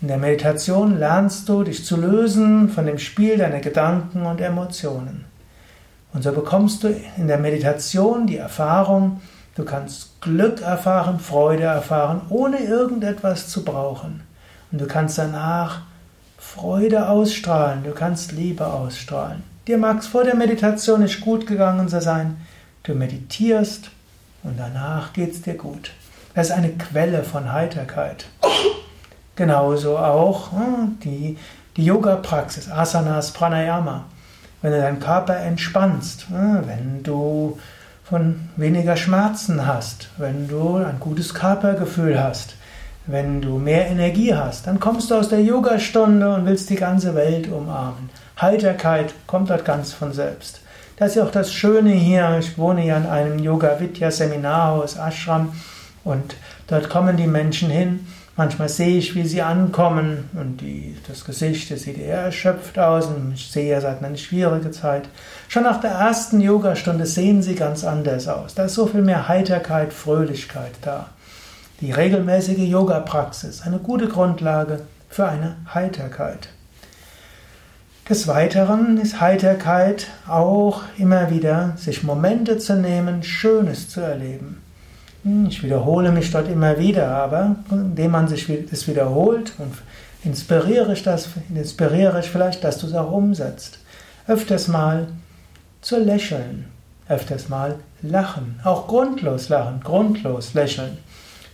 In 0.00 0.08
der 0.08 0.18
Meditation 0.18 0.98
lernst 0.98 1.48
du 1.48 1.62
dich 1.62 1.84
zu 1.84 1.96
lösen 1.96 2.68
von 2.68 2.84
dem 2.84 2.98
Spiel 2.98 3.38
deiner 3.38 3.60
Gedanken 3.60 4.26
und 4.26 4.40
Emotionen. 4.40 5.24
Und 6.12 6.24
so 6.24 6.32
bekommst 6.32 6.82
du 6.82 6.92
in 7.16 7.28
der 7.28 7.38
Meditation 7.38 8.26
die 8.26 8.36
Erfahrung, 8.36 9.20
du 9.54 9.64
kannst 9.64 10.20
Glück 10.20 10.62
erfahren, 10.62 11.20
Freude 11.20 11.64
erfahren, 11.64 12.22
ohne 12.28 12.58
irgendetwas 12.58 13.48
zu 13.48 13.64
brauchen. 13.64 14.22
Und 14.72 14.80
du 14.80 14.86
kannst 14.88 15.16
danach 15.16 15.82
Freude 16.38 17.08
ausstrahlen, 17.08 17.84
du 17.84 17.92
kannst 17.92 18.32
Liebe 18.32 18.66
ausstrahlen. 18.66 19.44
Dir 19.68 19.78
mag 19.78 20.00
es 20.00 20.08
vor 20.08 20.24
der 20.24 20.34
Meditation 20.34 21.02
nicht 21.02 21.20
gut 21.20 21.46
gegangen 21.46 21.88
sein, 21.88 22.36
du 22.82 22.94
meditierst 22.94 23.90
und 24.44 24.58
danach 24.58 25.12
geht 25.12 25.32
es 25.32 25.42
dir 25.42 25.54
gut. 25.54 25.90
Das 26.34 26.48
ist 26.48 26.52
eine 26.52 26.70
Quelle 26.70 27.24
von 27.24 27.52
Heiterkeit. 27.52 28.26
Genauso 29.36 29.98
auch 29.98 30.52
hm, 30.52 30.98
die, 31.02 31.36
die 31.76 31.84
Yoga-Praxis, 31.84 32.70
Asanas, 32.70 33.32
Pranayama. 33.32 34.04
Wenn 34.62 34.72
du 34.72 34.80
deinen 34.80 35.00
Körper 35.00 35.36
entspannst, 35.36 36.28
hm, 36.28 36.62
wenn 36.66 37.02
du 37.02 37.58
von 38.04 38.48
weniger 38.56 38.96
Schmerzen 38.96 39.66
hast, 39.66 40.08
wenn 40.18 40.46
du 40.46 40.76
ein 40.76 41.00
gutes 41.00 41.34
Körpergefühl 41.34 42.22
hast, 42.22 42.54
wenn 43.06 43.40
du 43.42 43.58
mehr 43.58 43.88
Energie 43.88 44.34
hast, 44.34 44.66
dann 44.66 44.80
kommst 44.80 45.10
du 45.10 45.14
aus 45.14 45.28
der 45.28 45.42
Yogastunde 45.42 46.34
und 46.34 46.46
willst 46.46 46.70
die 46.70 46.76
ganze 46.76 47.14
Welt 47.14 47.48
umarmen. 47.48 48.10
Heiterkeit 48.40 49.14
kommt 49.26 49.50
dort 49.50 49.64
ganz 49.64 49.92
von 49.92 50.12
selbst. 50.12 50.60
Das 50.96 51.10
ist 51.10 51.14
ja 51.16 51.24
auch 51.24 51.32
das 51.32 51.52
Schöne 51.52 51.90
hier. 51.90 52.36
Ich 52.38 52.56
wohne 52.56 52.82
hier 52.82 52.96
in 52.96 53.06
einem 53.06 53.40
Yoga 53.40 53.80
Vidya 53.80 54.12
Seminarhaus, 54.12 54.96
Ashram, 54.96 55.52
und 56.04 56.36
dort 56.68 56.88
kommen 56.88 57.16
die 57.16 57.26
Menschen 57.26 57.68
hin. 57.68 58.06
Manchmal 58.36 58.68
sehe 58.68 58.98
ich, 58.98 59.14
wie 59.14 59.26
sie 59.26 59.42
ankommen 59.42 60.28
und 60.34 60.60
die, 60.60 60.96
das 61.06 61.24
Gesicht 61.24 61.70
das 61.70 61.82
sieht 61.82 61.98
eher 61.98 62.18
erschöpft 62.18 62.78
aus 62.78 63.06
und 63.06 63.32
ich 63.34 63.50
sehe, 63.50 63.76
es 63.76 63.84
hat 63.84 64.02
eine 64.02 64.18
schwierige 64.18 64.72
Zeit. 64.72 65.08
Schon 65.48 65.62
nach 65.62 65.80
der 65.80 65.92
ersten 65.92 66.40
Yogastunde 66.40 67.06
sehen 67.06 67.42
sie 67.42 67.54
ganz 67.54 67.84
anders 67.84 68.26
aus. 68.26 68.54
Da 68.54 68.64
ist 68.64 68.74
so 68.74 68.86
viel 68.86 69.02
mehr 69.02 69.28
Heiterkeit, 69.28 69.92
Fröhlichkeit 69.92 70.72
da. 70.82 71.10
Die 71.80 71.92
regelmäßige 71.92 72.68
Yoga-Praxis, 72.68 73.62
eine 73.62 73.78
gute 73.78 74.08
Grundlage 74.08 74.80
für 75.08 75.26
eine 75.26 75.56
Heiterkeit. 75.72 76.48
Des 78.06 78.28
Weiteren 78.28 78.98
ist 78.98 79.22
Heiterkeit 79.22 80.08
auch 80.28 80.82
immer 80.98 81.30
wieder, 81.30 81.72
sich 81.76 82.02
Momente 82.02 82.58
zu 82.58 82.76
nehmen, 82.76 83.22
Schönes 83.22 83.88
zu 83.88 84.02
erleben. 84.02 84.60
Hm, 85.22 85.46
ich 85.46 85.62
wiederhole 85.62 86.12
mich 86.12 86.30
dort 86.30 86.48
immer 86.48 86.78
wieder, 86.78 87.08
aber 87.08 87.56
indem 87.70 88.10
man 88.10 88.28
sich 88.28 88.46
das 88.70 88.86
wiederholt 88.88 89.54
und 89.56 89.72
inspiriere 90.22 90.92
ich 90.92 91.02
das, 91.02 91.30
inspiriere 91.48 92.20
ich 92.20 92.28
vielleicht, 92.30 92.62
dass 92.62 92.76
du 92.76 92.88
es 92.88 92.94
auch 92.94 93.10
umsetzt. 93.10 93.78
Öfters 94.26 94.68
mal 94.68 95.08
zu 95.80 95.98
lächeln, 95.98 96.66
öfters 97.08 97.48
mal 97.48 97.76
lachen, 98.02 98.60
auch 98.64 98.86
grundlos 98.86 99.48
lachen, 99.48 99.80
grundlos 99.82 100.52
lächeln. 100.52 100.98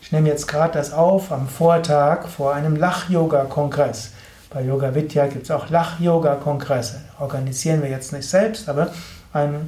Ich 0.02 0.10
nehme 0.10 0.28
jetzt 0.28 0.48
gerade 0.48 0.72
das 0.72 0.92
auf 0.92 1.30
am 1.30 1.46
Vortag 1.46 2.26
vor 2.26 2.54
einem 2.54 2.74
Lach-Yoga-Kongress. 2.74 4.14
Bei 4.52 4.62
Yoga 4.62 4.92
Vidya 4.92 5.28
gibt 5.28 5.44
es 5.44 5.50
auch 5.52 5.70
Lach-Yoga-Kongresse. 5.70 7.02
Organisieren 7.20 7.82
wir 7.82 7.88
jetzt 7.88 8.12
nicht 8.12 8.28
selbst, 8.28 8.68
aber 8.68 8.90
eine, 9.32 9.60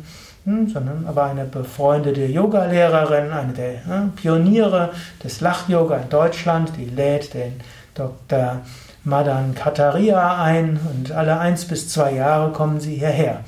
hm, 0.44 0.68
sondern 0.70 1.06
aber 1.06 1.22
eine 1.22 1.44
befreundete 1.44 2.26
Yogalehrerin, 2.26 3.30
eine 3.30 3.52
der 3.52 3.84
hm, 3.84 4.10
Pioniere 4.16 4.90
des 5.22 5.40
Lach-Yoga 5.40 5.98
in 5.98 6.08
Deutschland, 6.08 6.72
die 6.76 6.86
lädt 6.86 7.32
den 7.32 7.60
Dr. 7.94 8.62
Madan 9.04 9.54
Kataria 9.54 10.42
ein 10.42 10.80
und 10.92 11.12
alle 11.12 11.38
eins 11.38 11.64
bis 11.64 11.88
zwei 11.88 12.14
Jahre 12.14 12.50
kommen 12.50 12.80
sie 12.80 12.96
hierher. 12.96 13.44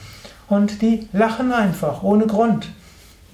Und 0.48 0.82
die 0.82 1.08
lachen 1.12 1.52
einfach, 1.52 2.04
ohne 2.04 2.28
Grund. 2.28 2.68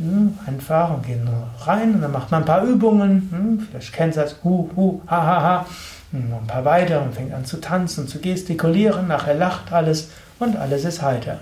Hm, 0.01 0.39
einfach 0.47 0.95
und 0.95 1.05
gehen 1.05 1.29
rein 1.67 1.95
und 1.95 2.01
dann 2.01 2.13
macht 2.13 2.31
man 2.31 2.43
ein 2.43 2.47
paar 2.47 2.65
Übungen. 2.65 3.29
Hm, 3.31 3.69
vielleicht 3.71 3.93
kennt 3.93 4.17
ihr 4.17 4.23
das, 4.23 4.37
hu, 4.43 4.71
hu, 4.75 5.03
ha, 5.07 5.27
ha, 5.27 5.43
ha. 5.43 5.67
Noch 6.13 6.41
ein 6.41 6.47
paar 6.47 6.65
weitere 6.65 7.03
und 7.03 7.15
fängt 7.15 7.35
an 7.35 7.45
zu 7.45 7.61
tanzen, 7.61 8.09
zu 8.09 8.19
gestikulieren, 8.19 9.09
nachher 9.09 9.35
lacht 9.35 9.73
alles 9.73 10.09
und 10.39 10.57
alles 10.57 10.87
ist 10.87 11.03
heiter. 11.03 11.41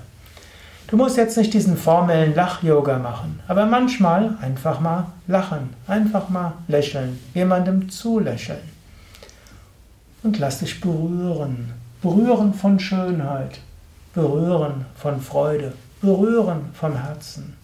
Du 0.89 0.97
musst 0.97 1.17
jetzt 1.17 1.37
nicht 1.37 1.55
diesen 1.55 1.77
formellen 1.77 2.35
Lach-Yoga 2.35 2.99
machen, 2.99 3.39
aber 3.47 3.65
manchmal 3.65 4.37
einfach 4.43 4.81
mal 4.81 5.07
lachen, 5.29 5.75
einfach 5.87 6.29
mal 6.29 6.55
lächeln, 6.67 7.21
jemandem 7.35 7.89
zulächeln. 7.89 8.59
Und 10.25 10.39
lass 10.41 10.59
dich 10.59 10.81
berühren, 10.81 11.73
berühren 12.03 12.53
von 12.55 12.81
Schönheit, 12.81 13.61
berühren 14.15 14.87
von 14.97 15.21
Freude, 15.21 15.75
berühren 16.01 16.71
vom 16.75 16.97
Herzen. 16.97 17.57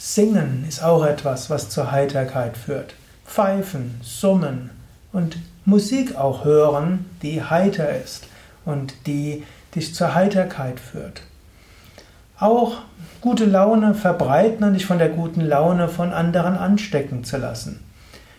Singen 0.00 0.64
ist 0.68 0.82
auch 0.82 1.04
etwas, 1.04 1.50
was 1.50 1.70
zur 1.70 1.90
Heiterkeit 1.90 2.56
führt. 2.56 2.94
Pfeifen, 3.26 4.00
summen, 4.00 4.70
und 5.12 5.36
Musik 5.64 6.16
auch 6.16 6.44
hören, 6.44 7.06
die 7.22 7.42
heiter 7.42 7.96
ist 7.96 8.26
und 8.64 8.94
die 9.06 9.44
dich 9.74 9.94
zur 9.94 10.14
Heiterkeit 10.14 10.78
führt. 10.78 11.22
Auch 12.38 12.76
gute 13.20 13.44
Laune 13.44 13.94
verbreiten 13.94 14.64
und 14.64 14.74
dich 14.74 14.86
von 14.86 14.98
der 14.98 15.08
guten 15.08 15.40
Laune 15.40 15.88
von 15.88 16.12
anderen 16.12 16.56
anstecken 16.56 17.24
zu 17.24 17.36
lassen. 17.36 17.84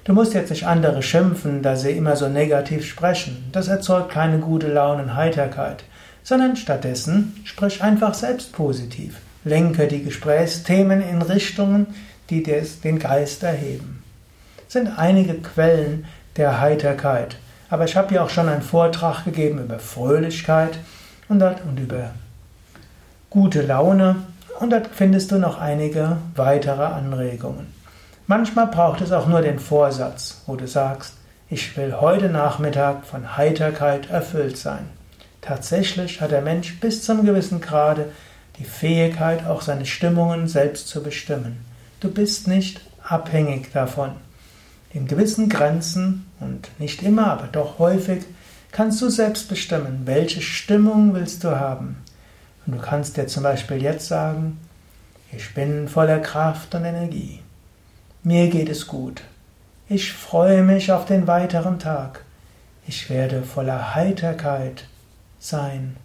Du 0.05 0.13
musst 0.13 0.33
jetzt 0.33 0.51
nicht 0.51 0.65
andere 0.65 1.03
schimpfen, 1.03 1.61
da 1.61 1.75
sie 1.75 1.91
immer 1.91 2.15
so 2.15 2.29
negativ 2.29 2.85
sprechen. 2.85 3.49
Das 3.51 3.67
erzeugt 3.67 4.09
keine 4.09 4.39
gute 4.39 4.71
Laune 4.71 5.03
und 5.03 5.15
Heiterkeit, 5.15 5.83
sondern 6.23 6.55
stattdessen 6.55 7.35
sprich 7.43 7.83
einfach 7.83 8.13
selbst 8.13 8.53
positiv. 8.53 9.17
Lenke 9.43 9.87
die 9.87 10.03
Gesprächsthemen 10.03 11.01
in 11.01 11.21
Richtungen, 11.21 11.87
die 12.29 12.43
den 12.43 12.99
Geist 12.99 13.43
erheben. 13.43 14.03
Es 14.67 14.73
sind 14.73 14.99
einige 14.99 15.35
Quellen, 15.35 16.05
der 16.37 16.61
Heiterkeit. 16.61 17.37
Aber 17.69 17.85
ich 17.85 17.95
habe 17.95 18.13
ja 18.13 18.23
auch 18.23 18.29
schon 18.29 18.49
einen 18.49 18.61
Vortrag 18.61 19.25
gegeben 19.25 19.59
über 19.59 19.79
Fröhlichkeit 19.79 20.79
und, 21.27 21.39
dort, 21.39 21.61
und 21.65 21.79
über 21.79 22.11
gute 23.29 23.61
Laune 23.61 24.17
und 24.59 24.71
dort 24.71 24.87
findest 24.87 25.31
du 25.31 25.37
noch 25.37 25.59
einige 25.59 26.17
weitere 26.35 26.83
Anregungen. 26.83 27.73
Manchmal 28.27 28.67
braucht 28.67 29.01
es 29.01 29.11
auch 29.11 29.27
nur 29.27 29.41
den 29.41 29.59
Vorsatz, 29.59 30.41
wo 30.45 30.55
du 30.55 30.67
sagst, 30.67 31.13
ich 31.49 31.75
will 31.77 31.95
heute 31.99 32.29
Nachmittag 32.29 33.05
von 33.05 33.37
Heiterkeit 33.37 34.09
erfüllt 34.09 34.57
sein. 34.57 34.85
Tatsächlich 35.41 36.21
hat 36.21 36.31
der 36.31 36.41
Mensch 36.41 36.79
bis 36.79 37.03
zum 37.03 37.25
gewissen 37.25 37.61
Grade 37.61 38.11
die 38.59 38.65
Fähigkeit, 38.65 39.45
auch 39.45 39.61
seine 39.61 39.85
Stimmungen 39.85 40.47
selbst 40.47 40.87
zu 40.87 41.01
bestimmen. 41.01 41.65
Du 41.99 42.11
bist 42.11 42.47
nicht 42.47 42.81
abhängig 43.01 43.71
davon. 43.71 44.11
In 44.93 45.07
gewissen 45.07 45.49
Grenzen 45.49 46.25
und 46.39 46.69
nicht 46.79 47.03
immer, 47.03 47.27
aber 47.31 47.47
doch 47.47 47.79
häufig 47.79 48.23
kannst 48.71 49.01
du 49.01 49.09
selbst 49.09 49.49
bestimmen, 49.49 50.01
welche 50.05 50.41
Stimmung 50.41 51.13
willst 51.13 51.43
du 51.43 51.59
haben. 51.59 51.97
Und 52.65 52.75
du 52.75 52.79
kannst 52.79 53.17
dir 53.17 53.27
zum 53.27 53.43
Beispiel 53.43 53.81
jetzt 53.81 54.07
sagen, 54.07 54.59
ich 55.31 55.53
bin 55.53 55.87
voller 55.87 56.19
Kraft 56.19 56.73
und 56.75 56.85
Energie. 56.85 57.39
Mir 58.23 58.49
geht 58.49 58.69
es 58.69 58.87
gut. 58.87 59.21
Ich 59.87 60.13
freue 60.13 60.63
mich 60.63 60.91
auf 60.91 61.05
den 61.05 61.27
weiteren 61.27 61.79
Tag. 61.79 62.25
Ich 62.87 63.09
werde 63.09 63.43
voller 63.43 63.95
Heiterkeit 63.95 64.85
sein. 65.39 65.95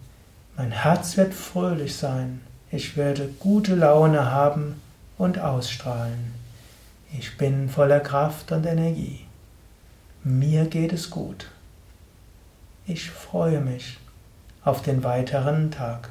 Mein 0.57 0.71
Herz 0.71 1.17
wird 1.17 1.33
fröhlich 1.33 1.97
sein. 1.97 2.39
Ich 2.71 2.95
werde 2.95 3.27
gute 3.39 3.75
Laune 3.75 4.31
haben 4.31 4.81
und 5.17 5.37
ausstrahlen. 5.37 6.33
Ich 7.17 7.37
bin 7.37 7.69
voller 7.69 7.99
Kraft 7.99 8.53
und 8.53 8.65
Energie. 8.65 9.25
Mir 10.23 10.65
geht 10.65 10.93
es 10.93 11.09
gut. 11.09 11.47
Ich 12.87 13.11
freue 13.11 13.59
mich 13.59 13.97
auf 14.63 14.81
den 14.81 15.03
weiteren 15.03 15.71
Tag. 15.71 16.09